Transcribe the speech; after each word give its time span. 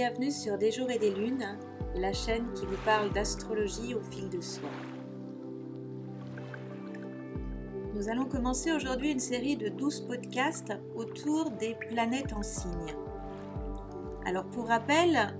bienvenue 0.00 0.30
sur 0.30 0.56
Des 0.56 0.72
jours 0.72 0.90
et 0.90 0.98
des 0.98 1.10
lunes, 1.10 1.58
la 1.94 2.14
chaîne 2.14 2.50
qui 2.54 2.64
vous 2.64 2.82
parle 2.86 3.12
d'astrologie 3.12 3.94
au 3.94 4.00
fil 4.00 4.30
de 4.30 4.40
soi. 4.40 4.70
Nous 7.94 8.08
allons 8.08 8.24
commencer 8.24 8.72
aujourd'hui 8.72 9.10
une 9.12 9.20
série 9.20 9.58
de 9.58 9.68
12 9.68 10.06
podcasts 10.06 10.72
autour 10.96 11.50
des 11.50 11.74
planètes 11.74 12.32
en 12.32 12.42
signes. 12.42 12.96
Alors 14.24 14.48
pour 14.48 14.68
rappel, 14.68 15.36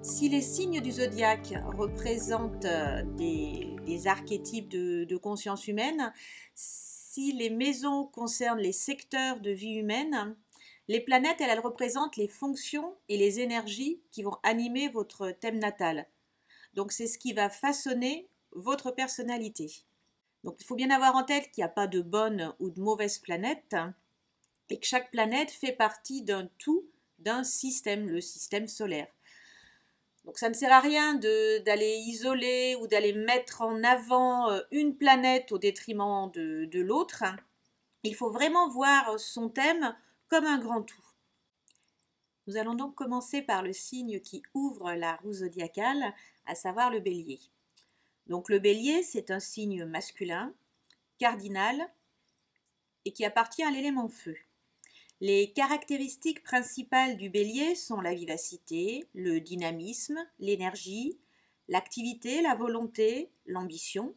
si 0.00 0.30
les 0.30 0.40
signes 0.40 0.80
du 0.80 0.90
zodiaque 0.90 1.52
représentent 1.76 2.64
euh, 2.64 3.02
des, 3.18 4.06
archétypes 4.06 4.70
de, 4.70 5.04
de 5.04 5.16
conscience 5.18 5.68
humaine, 5.68 6.14
si 6.54 7.34
les 7.34 7.50
maisons 7.50 8.06
concernent 8.06 8.60
les 8.60 8.72
secteurs 8.72 9.40
de 9.40 9.50
vie 9.50 9.74
humaine, 9.74 10.34
les 10.88 11.00
planètes, 11.00 11.40
elles, 11.40 11.60
représentent 11.60 12.16
les 12.16 12.28
fonctions 12.28 12.96
et 13.10 13.18
les 13.18 13.40
énergies 13.40 14.00
qui 14.10 14.22
vont 14.22 14.38
animer 14.42 14.88
votre 14.88 15.30
thème 15.30 15.58
natal. 15.58 16.06
Donc 16.74 16.92
c'est 16.92 17.06
ce 17.06 17.18
qui 17.18 17.34
va 17.34 17.50
façonner 17.50 18.28
votre 18.52 18.90
personnalité. 18.90 19.70
Donc 20.44 20.56
il 20.60 20.64
faut 20.64 20.76
bien 20.76 20.90
avoir 20.90 21.14
en 21.14 21.24
tête 21.24 21.50
qu'il 21.50 21.62
n'y 21.62 21.68
a 21.68 21.72
pas 21.72 21.86
de 21.86 22.00
bonne 22.00 22.54
ou 22.58 22.70
de 22.70 22.80
mauvaise 22.80 23.18
planète 23.18 23.76
et 24.70 24.80
que 24.80 24.86
chaque 24.86 25.10
planète 25.10 25.50
fait 25.50 25.72
partie 25.72 26.22
d'un 26.22 26.48
tout, 26.58 26.86
d'un 27.18 27.44
système, 27.44 28.08
le 28.08 28.22
système 28.22 28.66
solaire. 28.66 29.08
Donc 30.24 30.38
ça 30.38 30.48
ne 30.48 30.54
sert 30.54 30.72
à 30.72 30.80
rien 30.80 31.14
d'aller 31.14 31.96
isoler 32.06 32.76
ou 32.80 32.86
d'aller 32.86 33.12
mettre 33.12 33.62
en 33.62 33.82
avant 33.82 34.50
euh, 34.50 34.60
une 34.70 34.96
planète 34.96 35.52
au 35.52 35.58
détriment 35.58 36.30
de 36.32 36.80
l'autre. 36.80 37.24
Il 38.04 38.14
faut 38.14 38.30
vraiment 38.30 38.68
voir 38.68 39.18
son 39.18 39.48
thème 39.48 39.94
comme 40.28 40.44
un 40.44 40.58
grand 40.58 40.82
tout. 40.82 41.04
Nous 42.46 42.56
allons 42.56 42.74
donc 42.74 42.94
commencer 42.94 43.42
par 43.42 43.62
le 43.62 43.72
signe 43.72 44.20
qui 44.20 44.42
ouvre 44.54 44.92
la 44.92 45.16
roue 45.16 45.34
zodiacale, 45.34 46.14
à 46.46 46.54
savoir 46.54 46.90
le 46.90 47.00
bélier. 47.00 47.40
Donc 48.26 48.48
le 48.48 48.58
bélier, 48.58 49.02
c'est 49.02 49.30
un 49.30 49.40
signe 49.40 49.84
masculin, 49.84 50.54
cardinal, 51.18 51.90
et 53.04 53.12
qui 53.12 53.24
appartient 53.24 53.62
à 53.62 53.70
l'élément 53.70 54.08
feu. 54.08 54.36
Les 55.20 55.52
caractéristiques 55.52 56.42
principales 56.42 57.16
du 57.16 57.28
bélier 57.28 57.74
sont 57.74 58.00
la 58.00 58.14
vivacité, 58.14 59.08
le 59.14 59.40
dynamisme, 59.40 60.18
l'énergie, 60.38 61.18
l'activité, 61.68 62.40
la 62.40 62.54
volonté, 62.54 63.30
l'ambition, 63.46 64.14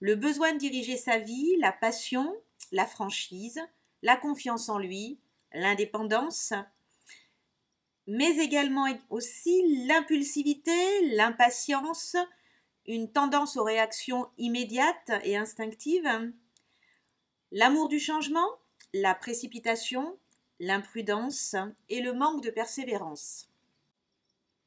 le 0.00 0.14
besoin 0.16 0.52
de 0.52 0.58
diriger 0.58 0.96
sa 0.96 1.18
vie, 1.18 1.56
la 1.58 1.72
passion, 1.72 2.36
la 2.72 2.86
franchise, 2.86 3.60
la 4.02 4.16
confiance 4.16 4.68
en 4.68 4.78
lui, 4.78 5.18
l'indépendance, 5.52 6.52
mais 8.06 8.36
également 8.38 8.86
aussi 9.10 9.84
l'impulsivité, 9.86 11.14
l'impatience, 11.14 12.16
une 12.86 13.12
tendance 13.12 13.56
aux 13.56 13.64
réactions 13.64 14.28
immédiates 14.38 15.12
et 15.22 15.36
instinctives, 15.36 16.32
l'amour 17.52 17.88
du 17.88 18.00
changement, 18.00 18.48
la 18.94 19.14
précipitation, 19.14 20.18
l'imprudence 20.58 21.54
et 21.88 22.00
le 22.00 22.14
manque 22.14 22.42
de 22.42 22.50
persévérance. 22.50 23.48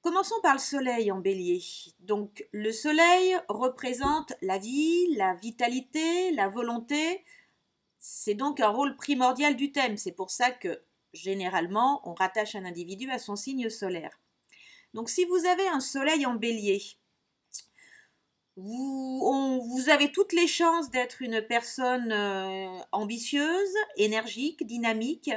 Commençons 0.02 0.40
par 0.42 0.54
le 0.54 0.60
soleil 0.60 1.12
en 1.12 1.20
bélier. 1.20 1.64
Donc 2.00 2.48
le 2.52 2.72
soleil 2.72 3.38
représente 3.50 4.34
la 4.42 4.58
vie, 4.58 5.14
la 5.16 5.36
vitalité, 5.36 6.32
la 6.32 6.48
volonté, 6.48 7.24
c'est 8.02 8.34
donc 8.34 8.60
un 8.60 8.70
rôle 8.70 8.98
primordial 8.98 9.56
du 9.56 9.72
thème. 9.72 9.96
C'est 9.96 10.12
pour 10.12 10.32
ça 10.32 10.52
que 10.52 10.82
généralement 11.14 12.02
on 12.04 12.14
rattache 12.14 12.56
un 12.56 12.66
individu 12.66 13.10
à 13.12 13.20
son 13.20 13.36
signe 13.36 13.70
solaire. 13.70 14.20
Donc 14.94 15.10
si 15.10 15.24
vous 15.26 15.46
avez 15.46 15.68
un 15.68 15.80
soleil 15.80 16.26
en 16.26 16.34
bélier, 16.34 16.82
vous, 18.58 19.86
avez 19.88 20.12
toutes 20.12 20.34
les 20.34 20.48
chances 20.48 20.90
d'être 20.90 21.22
une 21.22 21.42
personne 21.42 22.12
euh, 22.12 22.80
ambitieuse, 22.92 23.74
énergique, 23.96 24.66
dynamique, 24.68 25.32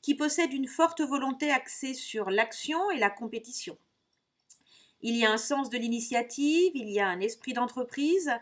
qui 0.00 0.14
possède 0.14 0.52
une 0.52 0.66
forte 0.66 1.02
volonté 1.02 1.50
axée 1.50 1.94
sur 1.94 2.30
l'action 2.30 2.90
et 2.90 2.98
la 2.98 3.10
compétition. 3.10 3.76
Il 5.02 5.16
y 5.16 5.26
a 5.26 5.30
un 5.30 5.36
sens 5.36 5.68
de 5.68 5.78
l'initiative, 5.78 6.72
il 6.74 6.88
y 6.90 7.00
a 7.00 7.06
un 7.06 7.20
esprit 7.20 7.52
d'entreprise 7.52 8.32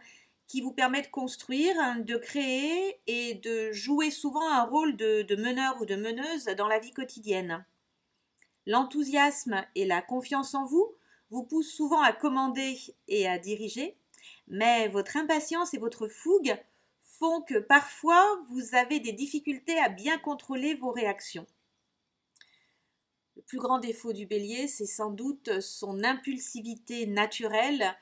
qui 0.49 0.61
vous 0.61 0.73
permet 0.73 1.03
de 1.03 1.09
construire, 1.09 1.75
de 1.99 2.17
créer 2.17 3.01
et 3.07 3.35
de 3.35 3.73
jouer 3.73 4.11
souvent 4.11 4.49
un 4.49 4.63
rôle 4.63 4.97
de, 4.97 5.37
meneur 5.37 5.81
ou 5.81 5.87
de 5.87 5.97
meneuse 5.97 6.45
dans 6.57 6.69
la 6.69 6.79
vie 6.79 6.93
quotidienne. 6.93 7.65
L'enthousiasme 8.67 9.65
et 9.75 9.85
la 9.85 10.03
confiance 10.03 10.55
en 10.55 10.65
vous 10.65 10.95
vous 11.31 11.43
poussent 11.43 11.73
souvent 11.73 12.01
à 12.01 12.13
commander 12.13 12.79
et 13.09 13.29
à 13.29 13.39
diriger, 13.39 13.97
mais 14.49 14.89
votre 14.89 15.17
impatience 15.17 15.75
et 15.75 15.79
votre 15.79 16.09
fougue 16.09 16.57
font 17.03 17.43
que 17.43 17.59
parfois 17.59 18.25
vous 18.51 18.75
avez 18.75 19.01
des 19.01 19.13
difficultés 19.13 19.79
à 19.79 19.89
bien 19.89 20.19
contrôler 20.19 20.75
vos 20.75 20.93
réactions. 20.93 21.47
Le 23.37 23.43
plus 23.43 23.59
grand 23.59 23.79
défaut 23.79 24.13
du 24.13 24.27
bélier, 24.27 24.67
c'est 24.69 24.87
sans 24.87 25.11
doute 25.11 25.61
son 25.61 26.05
impulsivité 26.05 27.07
naturelle 27.07 27.97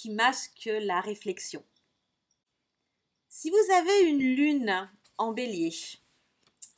qui 0.00 0.08
masque 0.08 0.70
la 0.80 1.00
réflexion. 1.02 1.62
Si 3.28 3.50
vous 3.50 3.72
avez 3.74 4.08
une 4.08 4.34
lune 4.34 4.88
en 5.18 5.32
bélier, 5.32 5.74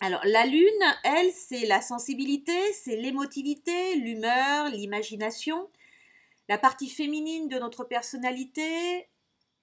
alors 0.01 0.23
la 0.25 0.45
lune, 0.45 0.85
elle, 1.05 1.31
c'est 1.31 1.65
la 1.67 1.81
sensibilité, 1.81 2.73
c'est 2.73 2.97
l'émotivité, 2.97 3.95
l'humeur, 3.95 4.71
l'imagination, 4.71 5.71
la 6.49 6.59
partie 6.59 6.91
féminine 6.91 7.49
de 7.49 7.61
notre 7.61 7.85
personnalité. 7.85 9.07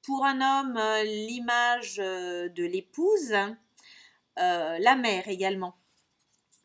Pour 0.03 0.23
un 0.23 0.39
homme, 0.39 0.79
l'image 1.03 1.99
euh, 1.99 2.47
de 2.47 2.63
l'épouse, 2.63 3.33
euh, 3.33 4.77
la 4.79 4.95
mère 4.95 5.27
également. 5.27 5.75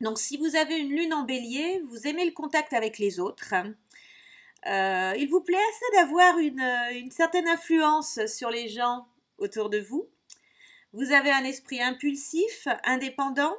Donc 0.01 0.21
si 0.21 0.37
vous 0.37 0.55
avez 0.55 0.79
une 0.79 0.91
lune 0.91 1.13
en 1.13 1.25
bélier, 1.25 1.81
vous 1.89 2.07
aimez 2.07 2.25
le 2.25 2.31
contact 2.31 2.73
avec 2.73 2.99
les 2.99 3.19
autres. 3.19 3.53
Il 4.67 5.29
vous 5.31 5.41
plaît 5.41 5.57
assez 5.57 5.97
d'avoir 5.97 6.39
une 6.39 7.11
certaine 7.11 7.49
influence 7.49 8.19
sur 8.27 8.51
les 8.51 8.69
gens 8.69 9.07
autour 9.39 9.71
de 9.71 9.79
vous. 9.79 10.09
Vous 10.95 11.11
avez 11.11 11.31
un 11.31 11.43
esprit 11.43 11.83
impulsif, 11.83 12.69
indépendant. 12.85 13.57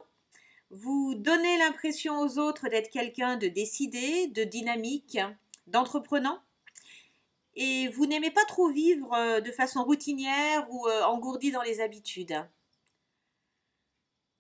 Vous 0.72 1.16
donnez 1.16 1.58
l'impression 1.58 2.20
aux 2.20 2.40
autres 2.40 2.70
d'être 2.70 2.90
quelqu'un 2.90 3.36
de 3.36 3.48
décidé, 3.48 4.28
de 4.28 4.46
dynamique, 4.46 5.20
d'entreprenant. 5.68 6.40
Et 7.56 7.90
vous 7.90 8.06
n'aimez 8.06 8.32
pas 8.32 8.46
trop 8.46 8.70
vivre 8.70 9.14
euh, 9.14 9.42
de 9.42 9.52
façon 9.52 9.84
routinière 9.84 10.66
ou 10.70 10.88
euh, 10.88 11.04
engourdi 11.04 11.52
dans 11.52 11.62
les 11.62 11.82
habitudes. 11.82 12.36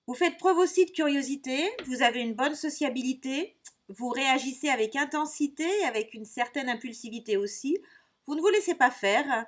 Vous 0.07 0.13
faites 0.13 0.37
preuve 0.37 0.59
aussi 0.59 0.85
de 0.85 0.91
curiosité, 0.91 1.71
vous 1.87 2.03
avez 2.03 2.19
une 2.19 2.35
bonne 2.35 2.53
sociabilité, 2.53 3.55
vous 3.89 4.09
réagissez 4.09 4.69
avec 4.69 4.95
intensité, 4.95 5.67
avec 5.85 6.13
une 6.13 6.25
certaine 6.25 6.69
impulsivité 6.69 7.37
aussi. 7.37 7.79
Vous 8.27 8.35
ne 8.35 8.41
vous 8.41 8.49
laissez 8.49 8.75
pas 8.75 8.91
faire, 8.91 9.45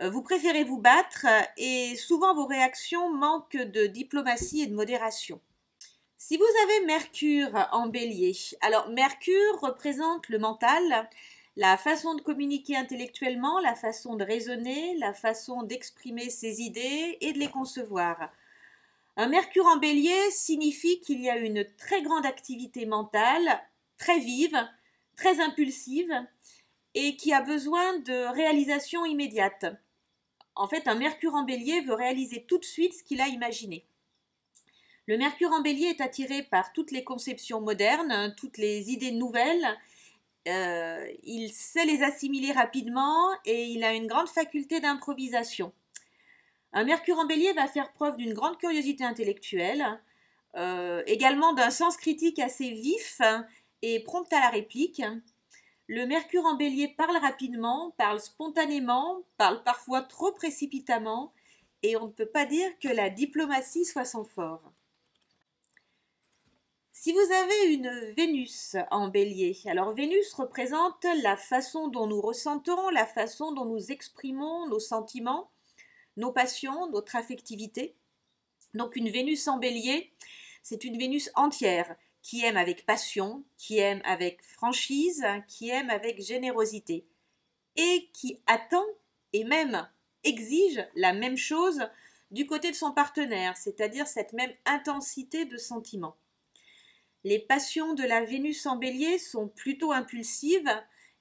euh, 0.00 0.08
vous 0.08 0.22
préférez 0.22 0.64
vous 0.64 0.78
battre 0.78 1.26
et 1.58 1.96
souvent 1.96 2.34
vos 2.34 2.46
réactions 2.46 3.12
manquent 3.12 3.56
de 3.56 3.86
diplomatie 3.86 4.62
et 4.62 4.66
de 4.66 4.74
modération. 4.74 5.40
Si 6.16 6.36
vous 6.36 6.44
avez 6.64 6.86
Mercure 6.86 7.68
en 7.72 7.88
bélier, 7.88 8.36
alors 8.60 8.88
Mercure 8.90 9.60
représente 9.60 10.28
le 10.28 10.38
mental, 10.38 11.08
la 11.56 11.76
façon 11.76 12.14
de 12.14 12.22
communiquer 12.22 12.76
intellectuellement, 12.76 13.58
la 13.60 13.74
façon 13.74 14.16
de 14.16 14.24
raisonner, 14.24 14.96
la 14.98 15.12
façon 15.12 15.62
d'exprimer 15.62 16.30
ses 16.30 16.60
idées 16.60 17.18
et 17.20 17.32
de 17.32 17.38
les 17.38 17.48
concevoir. 17.48 18.30
Un 19.20 19.28
Mercure 19.28 19.66
en 19.66 19.76
bélier 19.76 20.30
signifie 20.30 20.98
qu'il 21.00 21.20
y 21.20 21.28
a 21.28 21.36
une 21.36 21.66
très 21.76 22.00
grande 22.00 22.24
activité 22.24 22.86
mentale, 22.86 23.60
très 23.98 24.18
vive, 24.18 24.56
très 25.14 25.42
impulsive, 25.42 26.10
et 26.94 27.16
qui 27.16 27.34
a 27.34 27.42
besoin 27.42 27.98
de 27.98 28.32
réalisation 28.32 29.04
immédiate. 29.04 29.66
En 30.54 30.68
fait, 30.68 30.88
un 30.88 30.94
Mercure 30.94 31.34
en 31.34 31.44
bélier 31.44 31.82
veut 31.82 31.92
réaliser 31.92 32.46
tout 32.48 32.56
de 32.56 32.64
suite 32.64 32.94
ce 32.94 33.02
qu'il 33.02 33.20
a 33.20 33.28
imaginé. 33.28 33.84
Le 35.04 35.18
Mercure 35.18 35.52
en 35.52 35.60
bélier 35.60 35.88
est 35.88 36.00
attiré 36.00 36.42
par 36.42 36.72
toutes 36.72 36.90
les 36.90 37.04
conceptions 37.04 37.60
modernes, 37.60 38.34
toutes 38.38 38.56
les 38.56 38.90
idées 38.90 39.12
nouvelles. 39.12 39.78
Euh, 40.48 41.06
il 41.24 41.52
sait 41.52 41.84
les 41.84 42.02
assimiler 42.02 42.52
rapidement 42.52 43.28
et 43.44 43.66
il 43.66 43.84
a 43.84 43.92
une 43.92 44.06
grande 44.06 44.30
faculté 44.30 44.80
d'improvisation. 44.80 45.74
Un 46.72 46.84
Mercure 46.84 47.18
en 47.18 47.26
bélier 47.26 47.52
va 47.52 47.66
faire 47.66 47.92
preuve 47.92 48.16
d'une 48.16 48.32
grande 48.32 48.56
curiosité 48.56 49.04
intellectuelle, 49.04 50.00
euh, 50.56 51.02
également 51.06 51.52
d'un 51.52 51.70
sens 51.70 51.96
critique 51.96 52.38
assez 52.38 52.70
vif 52.70 53.20
et 53.82 54.00
prompt 54.00 54.32
à 54.32 54.40
la 54.40 54.50
réplique. 54.50 55.02
Le 55.88 56.06
Mercure 56.06 56.44
en 56.44 56.54
bélier 56.54 56.86
parle 56.86 57.16
rapidement, 57.16 57.92
parle 57.98 58.20
spontanément, 58.20 59.22
parle 59.36 59.62
parfois 59.64 60.02
trop 60.02 60.30
précipitamment, 60.30 61.32
et 61.82 61.96
on 61.96 62.06
ne 62.06 62.12
peut 62.12 62.26
pas 62.26 62.46
dire 62.46 62.70
que 62.78 62.88
la 62.88 63.10
diplomatie 63.10 63.84
soit 63.84 64.04
son 64.04 64.24
fort. 64.24 64.62
Si 66.92 67.12
vous 67.12 67.32
avez 67.32 67.72
une 67.72 68.12
Vénus 68.14 68.76
en 68.90 69.08
bélier, 69.08 69.58
alors 69.64 69.92
Vénus 69.94 70.34
représente 70.34 71.04
la 71.22 71.36
façon 71.36 71.88
dont 71.88 72.06
nous 72.06 72.20
ressentons, 72.20 72.90
la 72.90 73.06
façon 73.06 73.52
dont 73.52 73.64
nous 73.64 73.90
exprimons 73.90 74.68
nos 74.68 74.78
sentiments, 74.78 75.50
nos 76.16 76.32
passions, 76.32 76.88
notre 76.90 77.16
affectivité. 77.16 77.94
Donc 78.74 78.96
une 78.96 79.10
Vénus 79.10 79.48
en 79.48 79.58
bélier, 79.58 80.12
c'est 80.62 80.84
une 80.84 80.98
Vénus 80.98 81.30
entière 81.34 81.96
qui 82.22 82.44
aime 82.44 82.56
avec 82.56 82.84
passion, 82.84 83.44
qui 83.56 83.78
aime 83.78 84.02
avec 84.04 84.42
franchise, 84.42 85.24
qui 85.48 85.70
aime 85.70 85.90
avec 85.90 86.22
générosité 86.22 87.06
et 87.76 88.10
qui 88.12 88.40
attend 88.46 88.84
et 89.32 89.44
même 89.44 89.88
exige 90.24 90.84
la 90.94 91.12
même 91.12 91.36
chose 91.36 91.88
du 92.30 92.46
côté 92.46 92.70
de 92.70 92.76
son 92.76 92.92
partenaire, 92.92 93.56
c'est-à-dire 93.56 94.06
cette 94.06 94.32
même 94.32 94.52
intensité 94.66 95.44
de 95.46 95.56
sentiment. 95.56 96.16
Les 97.24 97.38
passions 97.38 97.94
de 97.94 98.04
la 98.04 98.24
Vénus 98.24 98.66
en 98.66 98.76
bélier 98.76 99.18
sont 99.18 99.48
plutôt 99.48 99.92
impulsives 99.92 100.70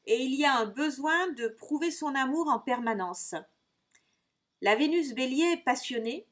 et 0.06 0.22
il 0.22 0.36
y 0.36 0.46
a 0.46 0.56
un 0.56 0.66
besoin 0.66 1.30
de 1.32 1.48
prouver 1.48 1.92
son 1.92 2.16
amour 2.16 2.48
en 2.48 2.60
permanence. 2.60 3.36
La 4.62 4.76
Vénus 4.76 5.14
bélier 5.14 5.54
est 5.54 5.64
passionnée, 5.64 6.28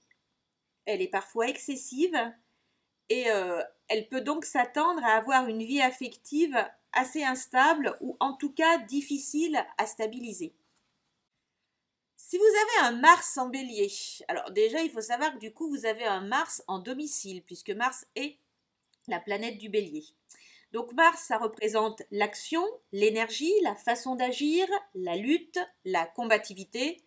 elle 0.86 1.02
est 1.02 1.08
parfois 1.08 1.48
excessive 1.48 2.18
et 3.10 3.30
euh, 3.30 3.64
elle 3.88 4.10
peut 4.10 4.22
donc 4.22 4.46
s'attendre 4.46 5.04
à 5.04 5.16
avoir 5.16 5.48
une 5.48 5.64
vie 5.64 5.82
affective 5.82 6.58
assez 6.92 7.24
instable 7.24 7.96
ou 8.02 8.18
en 8.20 8.34
tout 8.34 8.52
cas 8.52 8.80
difficile 8.80 9.66
à 9.78 9.86
stabiliser. 9.86 10.54
Si 12.18 12.38
vous 12.38 12.44
avez 12.44 12.88
un 12.88 13.00
Mars 13.00 13.38
en 13.38 13.48
bélier, 13.48 13.90
alors 14.28 14.52
déjà 14.52 14.82
il 14.82 14.92
faut 14.92 15.02
savoir 15.02 15.34
que 15.34 15.40
du 15.40 15.54
coup 15.54 15.70
vous 15.70 15.86
avez 15.86 16.04
un 16.04 16.22
Mars 16.22 16.64
en 16.68 16.80
domicile 16.80 17.44
puisque 17.44 17.70
Mars 17.70 18.06
est 18.16 18.38
la 19.08 19.20
planète 19.20 19.58
du 19.58 19.70
bélier. 19.70 20.04
Donc 20.74 20.92
Mars, 20.94 21.24
ça 21.24 21.38
représente 21.38 22.04
l'action, 22.12 22.66
l'énergie, 22.92 23.54
la 23.64 23.76
façon 23.76 24.16
d'agir, 24.16 24.68
la 24.96 25.16
lutte, 25.16 25.60
la 25.86 26.06
combativité, 26.06 27.07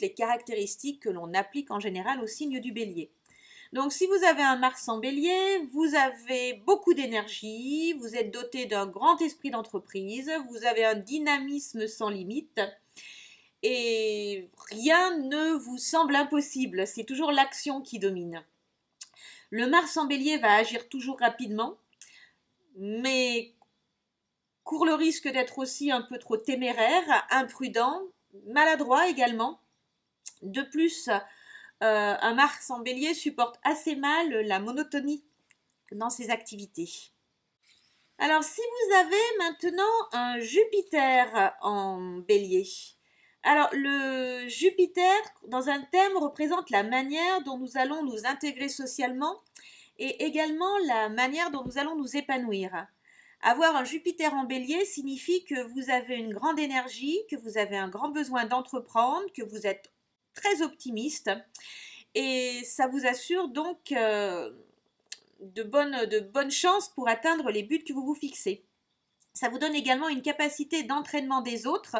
les 0.00 0.12
caractéristiques 0.12 1.00
que 1.00 1.08
l'on 1.08 1.34
applique 1.34 1.70
en 1.70 1.80
général 1.80 2.20
au 2.20 2.26
signe 2.26 2.60
du 2.60 2.72
bélier. 2.72 3.10
Donc 3.72 3.92
si 3.92 4.06
vous 4.06 4.24
avez 4.24 4.42
un 4.42 4.56
Mars 4.56 4.88
en 4.88 4.98
bélier, 4.98 5.66
vous 5.72 5.94
avez 5.96 6.54
beaucoup 6.64 6.94
d'énergie, 6.94 7.92
vous 7.94 8.14
êtes 8.14 8.30
doté 8.30 8.66
d'un 8.66 8.86
grand 8.86 9.20
esprit 9.20 9.50
d'entreprise, 9.50 10.30
vous 10.48 10.64
avez 10.64 10.84
un 10.84 10.94
dynamisme 10.94 11.88
sans 11.88 12.08
limite 12.08 12.60
et 13.64 14.50
rien 14.70 15.18
ne 15.18 15.54
vous 15.54 15.78
semble 15.78 16.14
impossible, 16.14 16.86
c'est 16.86 17.04
toujours 17.04 17.32
l'action 17.32 17.80
qui 17.80 17.98
domine. 17.98 18.44
Le 19.48 19.66
Mars 19.66 19.96
en 19.96 20.04
bélier 20.04 20.36
va 20.36 20.54
agir 20.54 20.88
toujours 20.88 21.18
rapidement, 21.18 21.78
mais 22.76 23.54
court 24.64 24.84
le 24.84 24.94
risque 24.94 25.28
d'être 25.28 25.58
aussi 25.58 25.90
un 25.90 26.02
peu 26.02 26.18
trop 26.18 26.36
téméraire, 26.36 27.26
imprudent, 27.30 28.02
maladroit 28.46 29.08
également. 29.08 29.60
De 30.42 30.62
plus, 30.62 31.08
euh, 31.08 31.18
un 32.20 32.34
Mars 32.34 32.70
en 32.70 32.80
bélier 32.80 33.14
supporte 33.14 33.58
assez 33.62 33.96
mal 33.96 34.28
la 34.28 34.58
monotonie 34.60 35.24
dans 35.92 36.10
ses 36.10 36.30
activités. 36.30 36.90
Alors 38.18 38.44
si 38.44 38.60
vous 38.60 38.94
avez 38.94 39.38
maintenant 39.38 39.82
un 40.12 40.38
Jupiter 40.38 41.54
en 41.60 42.18
bélier, 42.18 42.66
alors, 43.46 43.68
le 43.72 44.48
Jupiter, 44.48 45.20
dans 45.48 45.68
un 45.68 45.82
thème, 45.82 46.16
représente 46.16 46.70
la 46.70 46.82
manière 46.82 47.42
dont 47.42 47.58
nous 47.58 47.76
allons 47.76 48.02
nous 48.02 48.24
intégrer 48.24 48.70
socialement 48.70 49.38
et 49.98 50.24
également 50.24 50.78
la 50.86 51.10
manière 51.10 51.50
dont 51.50 51.62
nous 51.62 51.76
allons 51.76 51.94
nous 51.94 52.16
épanouir. 52.16 52.86
Avoir 53.42 53.76
un 53.76 53.84
Jupiter 53.84 54.32
en 54.32 54.44
bélier 54.44 54.86
signifie 54.86 55.44
que 55.44 55.62
vous 55.74 55.90
avez 55.90 56.16
une 56.16 56.32
grande 56.32 56.58
énergie, 56.58 57.20
que 57.30 57.36
vous 57.36 57.58
avez 57.58 57.76
un 57.76 57.90
grand 57.90 58.08
besoin 58.08 58.46
d'entreprendre, 58.46 59.26
que 59.36 59.42
vous 59.42 59.66
êtes 59.66 59.92
très 60.34 60.62
optimiste 60.62 61.30
et 62.14 62.62
ça 62.64 62.86
vous 62.86 63.06
assure 63.06 63.48
donc 63.48 63.92
euh, 63.92 64.52
de, 65.40 65.62
bonnes, 65.62 66.06
de 66.06 66.20
bonnes 66.20 66.50
chances 66.50 66.88
pour 66.88 67.08
atteindre 67.08 67.50
les 67.50 67.62
buts 67.62 67.82
que 67.84 67.92
vous 67.92 68.04
vous 68.04 68.14
fixez. 68.14 68.64
Ça 69.32 69.48
vous 69.48 69.58
donne 69.58 69.74
également 69.74 70.08
une 70.08 70.22
capacité 70.22 70.84
d'entraînement 70.84 71.40
des 71.40 71.66
autres, 71.66 71.96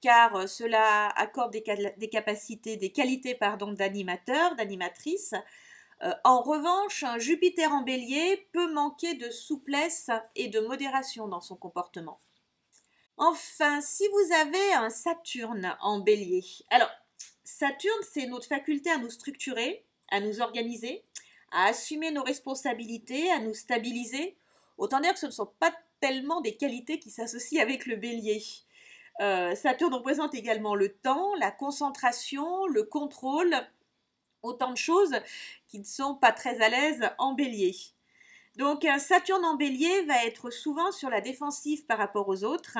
car 0.00 0.34
euh, 0.34 0.46
cela 0.48 1.08
accorde 1.10 1.52
des, 1.52 2.08
capacités, 2.10 2.76
des 2.76 2.90
qualités 2.90 3.38
d'animateur, 3.78 4.56
d'animatrice. 4.56 5.32
Euh, 6.02 6.12
en 6.24 6.42
revanche, 6.42 7.04
un 7.04 7.18
Jupiter 7.18 7.70
en 7.72 7.82
bélier 7.82 8.48
peut 8.52 8.72
manquer 8.72 9.14
de 9.14 9.30
souplesse 9.30 10.10
et 10.34 10.48
de 10.48 10.58
modération 10.58 11.28
dans 11.28 11.40
son 11.40 11.54
comportement. 11.54 12.18
Enfin, 13.16 13.80
si 13.80 14.04
vous 14.08 14.34
avez 14.34 14.72
un 14.72 14.90
Saturne 14.90 15.76
en 15.80 16.00
bélier, 16.00 16.44
alors 16.70 16.90
Saturne, 17.52 18.02
c'est 18.02 18.26
notre 18.26 18.46
faculté 18.46 18.90
à 18.90 18.96
nous 18.96 19.10
structurer, 19.10 19.84
à 20.10 20.20
nous 20.20 20.40
organiser, 20.40 21.04
à 21.50 21.66
assumer 21.66 22.10
nos 22.10 22.22
responsabilités, 22.22 23.30
à 23.30 23.40
nous 23.40 23.52
stabiliser. 23.52 24.36
Autant 24.78 25.00
dire 25.00 25.12
que 25.12 25.18
ce 25.18 25.26
ne 25.26 25.32
sont 25.32 25.52
pas 25.60 25.72
tellement 26.00 26.40
des 26.40 26.56
qualités 26.56 26.98
qui 26.98 27.10
s'associent 27.10 27.62
avec 27.62 27.84
le 27.84 27.96
bélier. 27.96 28.42
Euh, 29.20 29.54
Saturne 29.54 29.92
représente 29.92 30.34
également 30.34 30.74
le 30.74 30.94
temps, 30.94 31.34
la 31.36 31.50
concentration, 31.50 32.66
le 32.66 32.84
contrôle, 32.84 33.54
autant 34.42 34.70
de 34.70 34.78
choses 34.78 35.14
qui 35.68 35.78
ne 35.78 35.84
sont 35.84 36.14
pas 36.14 36.32
très 36.32 36.62
à 36.62 36.70
l'aise 36.70 37.10
en 37.18 37.34
bélier. 37.34 37.76
Donc 38.56 38.86
Saturne 38.98 39.44
en 39.44 39.56
bélier 39.56 40.02
va 40.02 40.24
être 40.24 40.50
souvent 40.50 40.90
sur 40.90 41.10
la 41.10 41.20
défensive 41.20 41.84
par 41.84 41.98
rapport 41.98 42.28
aux 42.28 42.44
autres 42.44 42.78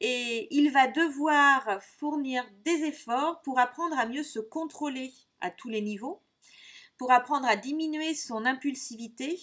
et 0.00 0.54
il 0.54 0.70
va 0.70 0.86
devoir 0.88 1.82
fournir 1.98 2.44
des 2.64 2.84
efforts 2.84 3.40
pour 3.42 3.58
apprendre 3.58 3.98
à 3.98 4.06
mieux 4.06 4.22
se 4.22 4.38
contrôler 4.38 5.12
à 5.40 5.50
tous 5.50 5.68
les 5.68 5.80
niveaux, 5.80 6.22
pour 6.98 7.12
apprendre 7.12 7.46
à 7.46 7.56
diminuer 7.56 8.14
son 8.14 8.44
impulsivité 8.44 9.38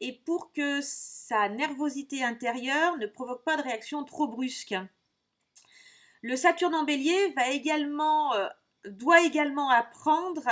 et 0.00 0.12
pour 0.12 0.52
que 0.52 0.80
sa 0.82 1.48
nervosité 1.48 2.22
intérieure 2.22 2.96
ne 2.98 3.06
provoque 3.06 3.44
pas 3.44 3.56
de 3.56 3.62
réaction 3.62 4.04
trop 4.04 4.28
brusque. 4.28 4.74
Le 6.22 6.36
Saturne 6.36 6.74
en 6.74 6.84
bélier 6.84 7.34
euh, 7.36 8.48
doit 8.84 9.20
également 9.22 9.70
apprendre 9.70 10.48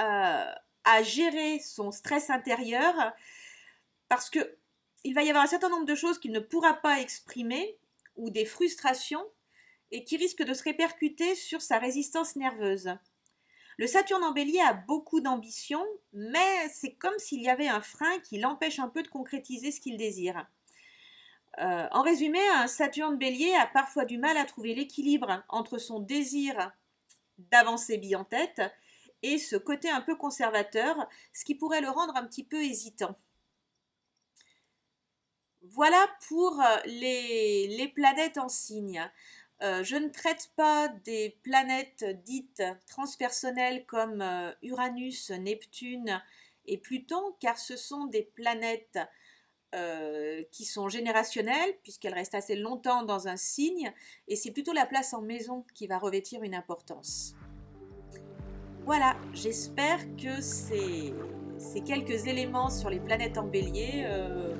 euh, 0.00 0.52
à 0.84 1.02
gérer 1.02 1.58
son 1.60 1.90
stress 1.90 2.30
intérieur 2.30 2.94
parce 4.08 4.30
que 4.30 4.58
il 5.04 5.14
va 5.14 5.22
y 5.22 5.28
avoir 5.28 5.44
un 5.44 5.48
certain 5.48 5.68
nombre 5.68 5.86
de 5.86 5.94
choses 5.94 6.18
qu'il 6.18 6.32
ne 6.32 6.40
pourra 6.40 6.74
pas 6.74 7.00
exprimer 7.00 7.78
ou 8.16 8.30
des 8.30 8.44
frustrations 8.44 9.24
et 9.90 10.04
qui 10.04 10.16
risquent 10.16 10.44
de 10.44 10.54
se 10.54 10.64
répercuter 10.64 11.34
sur 11.34 11.62
sa 11.62 11.78
résistance 11.78 12.36
nerveuse. 12.36 12.90
Le 13.78 13.86
Saturne 13.86 14.24
en 14.24 14.32
bélier 14.32 14.60
a 14.60 14.72
beaucoup 14.72 15.20
d'ambition, 15.20 15.84
mais 16.12 16.68
c'est 16.72 16.94
comme 16.94 17.18
s'il 17.18 17.42
y 17.42 17.50
avait 17.50 17.68
un 17.68 17.82
frein 17.82 18.18
qui 18.20 18.38
l'empêche 18.38 18.78
un 18.78 18.88
peu 18.88 19.02
de 19.02 19.08
concrétiser 19.08 19.70
ce 19.70 19.80
qu'il 19.80 19.98
désire. 19.98 20.46
Euh, 21.58 21.86
en 21.90 22.02
résumé, 22.02 22.40
un 22.54 22.66
Saturne 22.66 23.16
bélier 23.16 23.54
a 23.54 23.66
parfois 23.66 24.04
du 24.04 24.18
mal 24.18 24.36
à 24.36 24.44
trouver 24.44 24.74
l'équilibre 24.74 25.44
entre 25.48 25.78
son 25.78 26.00
désir 26.00 26.72
d'avancer 27.38 27.98
bille 27.98 28.16
en 28.16 28.24
tête 28.24 28.62
et 29.22 29.38
ce 29.38 29.56
côté 29.56 29.90
un 29.90 30.00
peu 30.00 30.16
conservateur, 30.16 31.08
ce 31.32 31.44
qui 31.44 31.54
pourrait 31.54 31.80
le 31.80 31.90
rendre 31.90 32.16
un 32.16 32.26
petit 32.26 32.44
peu 32.44 32.62
hésitant. 32.62 33.16
Voilà 35.70 36.06
pour 36.28 36.62
les, 36.84 37.68
les 37.68 37.88
planètes 37.88 38.38
en 38.38 38.48
signe. 38.48 39.08
Euh, 39.62 39.82
je 39.82 39.96
ne 39.96 40.08
traite 40.08 40.50
pas 40.54 40.88
des 41.04 41.38
planètes 41.42 42.04
dites 42.24 42.62
transpersonnelles 42.86 43.86
comme 43.86 44.20
euh, 44.20 44.52
Uranus, 44.62 45.30
Neptune 45.30 46.22
et 46.66 46.76
Pluton, 46.76 47.34
car 47.40 47.58
ce 47.58 47.76
sont 47.76 48.04
des 48.04 48.22
planètes 48.22 48.98
euh, 49.74 50.42
qui 50.52 50.66
sont 50.66 50.90
générationnelles, 50.90 51.74
puisqu'elles 51.82 52.12
restent 52.12 52.34
assez 52.34 52.56
longtemps 52.56 53.02
dans 53.02 53.28
un 53.28 53.36
signe, 53.36 53.92
et 54.28 54.36
c'est 54.36 54.50
plutôt 54.50 54.74
la 54.74 54.84
place 54.84 55.14
en 55.14 55.22
maison 55.22 55.64
qui 55.74 55.86
va 55.86 55.98
revêtir 55.98 56.42
une 56.42 56.54
importance. 56.54 57.34
Voilà, 58.84 59.16
j'espère 59.32 60.00
que 60.16 60.40
ces, 60.42 61.14
quelques 61.86 62.26
éléments 62.26 62.68
sur 62.68 62.90
les 62.90 63.00
planètes 63.00 63.38
en 63.38 63.46
bélier 63.46 64.06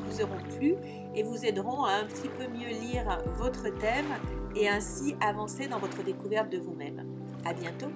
vous 0.07 0.23
auront 0.23 0.41
plu 0.57 0.75
et 1.15 1.23
vous 1.23 1.45
aideront 1.45 1.85
à 1.85 1.93
un 1.93 2.05
petit 2.05 2.29
peu 2.29 2.47
mieux 2.49 2.69
lire 2.81 3.19
votre 3.37 3.65
thème 3.79 4.07
et 4.55 4.69
ainsi 4.69 5.17
avancer 5.21 5.69
dans 5.69 5.79
votre 5.79 6.03
découverte 6.03 6.51
de 6.51 6.59
vous-même. 6.59 7.05
À 7.45 7.53
bientôt! 7.53 7.91